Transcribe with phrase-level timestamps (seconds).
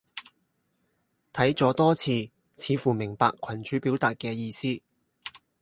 [1.31, 4.81] 睇咗多次，似乎明白群主表達嘅意思